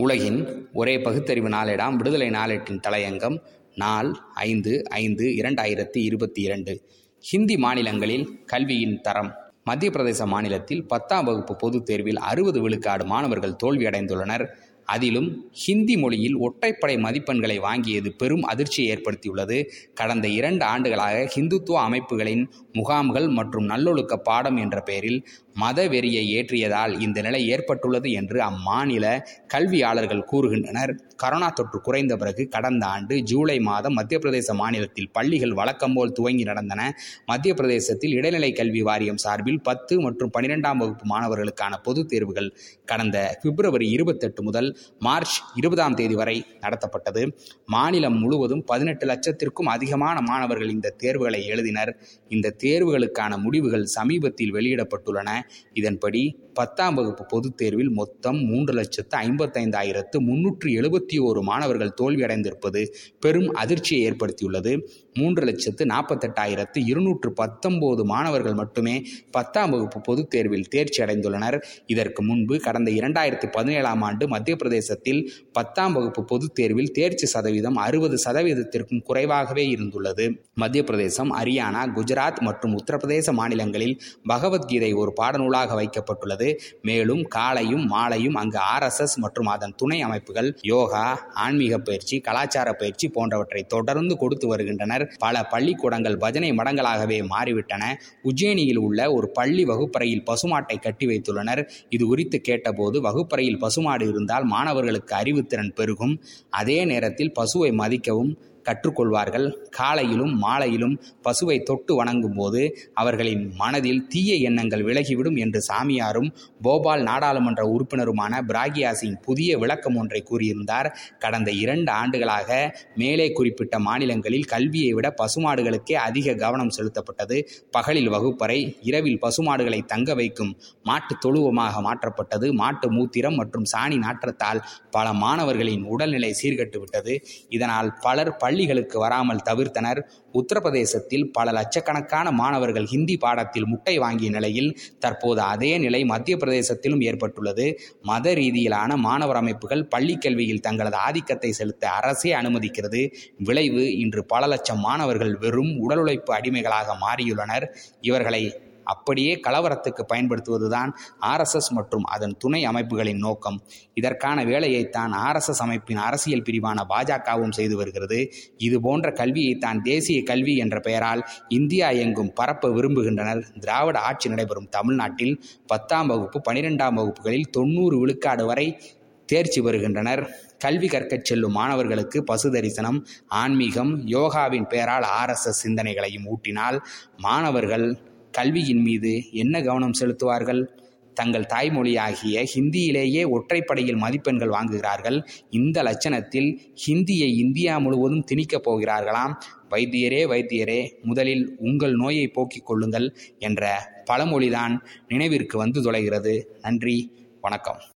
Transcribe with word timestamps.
உலகின் 0.00 0.68
ஒரே 0.72 1.00
பகுத்தறிவு 1.00 1.48
நாளேடாம் 1.48 1.94
விடுதலை 1.94 2.30
நாளேட்டின் 2.30 2.80
தலையங்கம் 2.88 3.38
நாள் 3.74 4.16
ஐந்து 4.34 4.88
ஐந்து 4.88 5.24
இரண்டாயிரத்தி 5.24 5.98
இருபத்தி 5.98 6.42
இரண்டு. 6.42 6.80
ஹிந்தி 7.20 7.56
மாநிலங்களில் 7.56 8.44
கல்வியின் 8.44 9.00
தரம். 9.00 9.34
மத்திய 9.64 9.90
பிரதேச 9.90 10.26
மாநிலத்தில் 10.26 10.86
பத்தாம் 10.86 11.24
வகுப்பு 11.24 11.56
பொதுத் 11.56 11.86
தேர்வில் 11.86 12.18
அறுபது 12.18 12.60
விழுக்காடு 12.60 13.04
மாணவர்கள் 13.04 13.56
தோல்வியடைந்துள்ளனர். 13.64 14.46
அதிலும் 14.94 15.28
ஹிந்தி 15.64 15.96
மொழியில் 15.96 16.38
ஒற்றைப்படை 16.38 16.96
மதிப்பெண்களை 17.06 17.58
வாங்கியது 17.66 18.10
பெரும் 18.16 18.44
அதிர்ச்சியை 18.44 18.88
ஏற்படுத்தியுள்ளது. 18.94 19.58
கடந்த 19.94 20.26
இரண்டு 20.38 20.64
ஆண்டுகளாக 20.64 21.28
ஹிந்துத்துவ 21.34 21.78
அமைப்புகளின் 21.88 22.44
முகாம்கள் 22.72 23.28
மற்றும் 23.38 23.68
நல்லொழுக்க 23.72 24.16
பாடம் 24.28 24.56
என்ற 24.56 24.78
பெயரில் 24.80 25.20
மத 25.54 25.80
வெறியை 25.88 26.22
ஏற்றியதால் 26.36 26.92
இந்த 27.00 27.18
நிலை 27.20 27.40
ஏற்பட்டுள்ளது 27.54 28.08
என்று 28.10 28.38
அம்மாநில 28.40 29.06
கல்வியாளர்கள் 29.46 30.28
கூறுகின்றனர். 30.30 30.92
கரோனா 31.22 31.48
தொற்று 31.52 31.78
குறைந்த 31.80 32.12
பிறகு 32.16 32.42
கடந்த 32.48 32.84
ஆண்டு 32.86 33.14
ஜூலை 33.30 33.56
மாதம் 33.60 33.96
மத்திய 33.98 34.18
பிரதேச 34.20 34.54
மாநிலத்தில் 34.54 35.10
பள்ளிகள் 35.12 35.52
வழக்கம்போல் 35.52 36.12
துவங்கி 36.12 36.44
நடந்தன. 36.44 36.82
மத்திய 37.26 37.54
பிரதேசத்தில் 37.54 38.14
இடைநிலை 38.14 38.50
கல்வி 38.52 38.82
வாரியம் 38.82 39.20
சார்பில் 39.24 39.60
பத்து 39.62 39.96
மற்றும் 40.00 40.32
பனிரெண்டாம் 40.38 40.80
வகுப்பு 40.82 41.06
மாணவர்களுக்கான 41.06 41.82
பொதுத் 41.82 42.08
தேர்வுகள் 42.08 42.48
கடந்த 42.84 43.18
பிப்ரவரி 43.42 43.88
இருபத்தெட்டு 43.90 44.42
முதல் 44.42 44.70
மார்ச் 44.98 45.42
இருபதாம் 45.54 45.94
தேதி 45.94 46.14
வரை 46.14 46.46
நடத்தப்பட்டது. 46.60 47.32
மாநிலம் 47.66 48.18
முழுவதும் 48.18 48.64
பதினெட்டு 48.64 49.06
லட்சத்திற்கும் 49.06 49.68
அதிகமான 49.68 50.20
மாணவர்கள் 50.20 50.70
இந்த 50.70 50.90
தேர்வுகளை 50.90 51.48
எழுதினர். 51.48 51.92
இந்த 52.28 52.54
தேர்வுகளுக்கான 52.64 53.36
முடிவுகள் 53.36 53.84
சமீபத்தில் 53.84 54.54
வெளியிடப்பட்டுள்ளன. 54.54 55.40
இதன்படி 55.72 56.38
பத்தாம் 56.54 56.94
வகுப்பு 56.94 57.24
பொதுத் 57.26 57.56
தேர்வில் 57.56 57.90
மொத்தம் 57.90 58.44
மூன்று 58.44 58.72
லட்சத்து 58.72 59.18
ஐம்பத்தைந்தாயிரத்து 59.18 60.18
முன்னூற்று 60.18 60.70
எழுபத்தி 60.70 61.18
ஓரு 61.18 61.40
மாணவர்கள் 61.40 61.94
தோல்வியடைந்திருப்பது 62.00 62.86
பெரும் 63.20 63.48
அதிர்ச்சியை 63.54 64.10
ஏற்படுத்தியுள்ளது. 64.10 64.86
மூன்று 65.14 65.44
லட்சத்து 65.44 65.84
நாற்பத்தெட்டாயிரத்து 65.84 66.78
இருநூற்று 66.86 67.32
பத்தொன்பது 67.32 68.04
மாணவர்கள் 68.04 68.54
மட்டுமே 68.54 69.04
பத்தாம் 69.30 69.70
வகுப்பு 69.70 70.00
பொதுத் 70.00 70.30
தேர்வில் 70.30 70.68
தேர்ச்சி 70.68 71.02
அடைந்துள்ளனர் 71.02 71.62
இதற்கு 71.86 72.22
முன்பு 72.22 72.60
கடந்த 72.60 72.90
இரண்டாயிரத்தி 72.90 73.46
பதினேழாம் 73.50 74.02
ஆண்டு 74.02 74.28
மத்திய 74.28 74.56
பிரதேச 74.56 74.69
பிரதேசத்தில் 74.70 75.20
பத்தாம் 75.52 75.92
வகுப்பு 75.92 76.24
பொதுத் 76.24 76.54
தேர்வில் 76.54 76.92
தேர்ச்சி 76.92 77.26
சதவீதம் 77.26 77.76
அறுபது 77.76 78.16
சதவீதத்திற்கும் 78.24 79.02
குறைவாகவே 79.02 79.64
இருந்துள்ளது. 79.74 80.24
மத்திய 80.54 80.84
பிரதேசம் 80.84 81.30
ஹரியானா 81.34 81.82
குஜராத் 81.96 82.40
மற்றும் 82.40 82.74
உத்தரப்பிரதேச 82.78 83.32
மாநிலங்களில் 83.32 83.94
பகவத்கீதை 84.24 84.92
ஒரு 84.92 85.12
பாடநூலாக 85.20 85.76
வைக்கப்பட்டுள்ளது. 85.80 86.48
மேலும் 86.82 87.22
காலையும் 87.22 87.84
மாலையும் 87.86 88.34
அங்கு 88.34 88.58
ஆர்எஸ்எஸ் 88.74 89.16
மற்றும் 89.16 89.46
அதன் 89.46 89.74
துணை 89.76 90.02
அமைப்புகள் 90.02 90.58
யோகா 90.62 91.04
ஆன்மீக 91.34 91.78
பயிற்சி 91.78 92.20
கலாச்சார 92.20 92.72
பயிற்சி 92.72 93.08
போன்றவற்றை 93.08 93.62
தொடர்ந்து 93.62 94.16
கொடுத்து 94.16 94.48
வருகின்றனர். 94.48 95.06
பல 95.18 95.44
பள்ளிக்கூடங்கள் 95.44 96.16
பஜனை 96.16 96.52
மடங்களாகவே 96.52 97.20
மாறிவிட்டன. 97.34 97.82
உஜ்ஜயினியில் 98.24 98.82
உள்ள 98.86 99.12
ஒரு 99.12 99.30
பள்ளி 99.30 99.64
வகுப்பறையில் 99.64 100.24
பசுமாட்டை 100.26 100.78
கட்டி 100.80 101.06
வைத்துள்ளனர். 101.06 101.68
இது 101.88 102.06
குறித்து 102.06 102.40
கேட்டபோது 102.40 103.00
வகுப்பறையில் 103.00 103.58
பசுமாடு 103.58 104.08
இருந்தால் 104.08 104.46
மாணவர்களுக்கு 104.54 105.14
அறிவுத்திறன் 105.16 105.74
பெருகும். 105.74 106.14
அதே 106.60 106.78
நேரத்தில் 106.84 107.34
பசுவை 107.40 107.70
மதிக்கவும் 107.72 108.32
கற்றுக்கொள்வார்கள். 108.64 109.46
காலையிலும் 109.70 110.34
மாலையிலும் 110.38 110.94
பசுவை 111.24 111.62
தொட்டு 111.62 111.94
வணங்கும் 111.94 112.36
போது 112.36 112.62
அவர்களின் 112.94 113.52
மனதில் 113.56 114.06
தீய 114.08 114.34
எண்ணங்கள் 114.48 114.84
விலகிவிடும் 114.84 115.38
என்று 115.38 115.62
சாமியாரும் 115.68 116.28
போபால் 116.62 117.02
நாடாளுமன்ற 117.02 117.62
உறுப்பினருமான 117.74 118.42
பிராகியா 118.48 118.90
சிங் 118.90 119.20
புதிய 119.20 119.58
விளக்கம் 119.58 119.96
ஒன்றை 119.96 120.22
கூறியிருந்தார். 120.30 120.88
கடந்த 121.18 121.50
இரண்டு 121.50 121.90
ஆண்டுகளாக 121.92 122.48
மேலே 122.94 123.32
குறிப்பிட்ட 123.32 123.78
மாநிலங்களில் 123.78 124.44
கல்வியை 124.44 124.92
விட 124.92 125.14
பசுமாடுகளுக்கே 125.22 125.92
அதிக 125.92 126.34
கவனம் 126.34 126.74
செலுத்தப்பட்டது. 126.76 127.38
பகலில் 127.70 128.08
வகுப்பறை 128.08 128.58
இரவில் 128.80 129.18
பசுமாடுகளை 129.22 129.80
தங்க 129.86 130.14
வைக்கும் 130.14 130.52
மாட்டு 130.82 131.16
தொழுவமாக 131.20 131.80
மாற்றப்பட்டது. 131.80 132.52
மாட்டு 132.52 132.88
மூத்திரம் 132.92 133.34
மற்றும் 133.34 133.66
சாணி 133.72 133.98
நாற்றத்தால் 133.98 134.60
பல 134.90 135.12
மாணவர்களின் 135.12 135.82
உடல்நிலை 135.82 136.34
சீர்கட்டுவிட்டது. 136.42 137.14
இதனால் 137.48 137.90
பலர் 138.00 138.36
பள்ளிகளுக்கு 138.50 138.96
வராமல் 138.98 139.44
தவிர்த்தனர். 139.50 140.02
உத்தரப்பிரதேசத்தில் 140.40 141.24
பல 141.32 141.50
லட்சக்கணக்கான 141.52 142.26
மாணவர்கள் 142.40 142.86
ஹிந்தி 142.92 143.16
பாடத்தில் 143.16 143.68
முட்டை 143.72 143.94
வாங்கிய 143.98 144.30
நிலையில் 144.30 144.70
தற்போது 144.98 145.40
அதே 145.52 145.72
நிலை 145.78 146.00
மத்திய 146.04 146.36
பிரதேசத்திலும் 146.36 147.02
ஏற்பட்டுள்ளது. 147.08 147.66
மத 148.02 148.34
ரீதியிலான 148.34 148.96
மாணவர் 149.06 149.40
அமைப்புகள் 149.40 149.84
பள்ளி 149.86 150.16
கல்வியில் 150.16 150.64
தங்களது 150.66 150.98
ஆதிக்கத்தை 151.06 151.52
செலுத்த 151.52 151.84
அரசே 151.90 152.32
அனுமதிக்கிறது. 152.32 153.02
விளைவு 153.48 153.84
இன்று 153.98 154.24
பல 154.24 154.46
லட்சம் 154.46 154.82
மாணவர்கள் 154.86 155.34
வெறும் 155.44 155.72
உடல் 155.78 155.98
உழைப்பு 155.98 156.32
அடிமைகளாக 156.34 156.96
மாறியுள்ளனர். 157.04 157.66
இவர்களை 158.00 158.42
அப்படியே 158.84 159.40
கலவரத்துக்கு 159.46 160.02
பயன்படுத்துவதுதான் 160.14 160.92
ஆர்எஸ்எஸ் 161.20 161.70
மற்றும் 161.70 162.04
அதன் 162.04 162.36
துணை 162.38 162.64
அமைப்புகளின் 162.64 163.18
நோக்கம். 163.18 163.62
இதற்கான 163.94 164.44
வேலையைத்தான் 164.44 165.12
ஆர்எஸ்எஸ் 165.12 165.58
அமைப்பின் 165.58 165.96
அரசியல் 165.96 166.42
பிரிவான 166.42 166.78
பாஜகவும் 166.88 167.52
செய்து 167.52 167.76
வருகிறது. 167.76 168.32
இது 168.56 168.80
போன்ற 168.80 169.10
கல்வியைத்தான் 169.10 169.80
தேசிய 169.80 170.22
கல்வி 170.22 170.56
என்ற 170.56 170.80
பெயரால் 170.80 171.28
இந்தியா 171.48 171.90
எங்கும் 171.90 172.32
பரப்ப 172.32 172.68
விரும்புகின்றனர். 172.68 173.58
திராவிட 173.58 173.98
ஆட்சி 173.98 174.28
நடைபெறும் 174.28 174.68
தமிழ்நாட்டில் 174.68 175.44
பத்தாம் 175.66 176.06
வகுப்பு 176.06 176.52
பனிரெண்டாம் 176.52 176.94
வகுப்புகளில் 176.94 177.50
தொண்ணூறு 177.50 177.98
விழுக்காடு 177.98 178.46
வரை 178.46 178.80
தேர்ச்சி 179.26 179.60
பெறுகின்றனர். 179.60 180.30
கல்வி 180.58 180.88
கற்கச் 180.88 181.24
செல்லும் 181.24 181.52
மாணவர்களுக்கு 181.52 182.24
பசு 182.24 182.50
தரிசனம் 182.50 183.06
ஆன்மீகம் 183.28 184.06
யோகாவின் 184.06 184.68
பெயரால் 184.68 185.06
ஆர்எஸ்எஸ் 185.20 185.66
சிந்தனைகளையும் 185.66 186.26
ஊட்டினால் 186.26 186.78
மாணவர்கள் 187.16 187.98
கல்வியின் 188.30 188.82
மீது 188.82 189.32
என்ன 189.32 189.62
கவனம் 189.62 189.92
செலுத்துவார்கள்? 190.00 190.66
தங்கள் 191.14 191.46
தாய்மொழியாகிய 191.48 192.46
ஹிந்தியிலேயே 192.54 193.24
ஒற்றைப்படையில் 193.28 193.96
மதிப்பெண்கள் 193.96 194.48
வாங்குகிறார்கள். 194.48 195.26
இந்த 195.50 195.82
லட்சணத்தில் 195.82 196.60
ஹிந்தியை 196.86 197.28
இந்தியா 197.34 197.78
முழுவதும் 197.78 198.24
திணிக்கப் 198.30 198.68
போகிறார்களாம். 198.70 199.32
வைத்தியரே 199.70 200.22
வைத்தியரே 200.26 200.92
முதலில் 201.02 201.54
உங்கள் 201.58 201.94
நோயை 201.94 202.28
போக்கிக் 202.28 202.66
கொள்ளுங்கள் 202.66 203.16
என்ற 203.38 203.92
பழமொழிதான் 204.10 204.78
நினைவிற்கு 205.08 205.58
வந்து 205.58 205.82
தொலைகிறது. 205.82 206.44
நன்றி 206.62 207.12
வணக்கம். 207.40 207.80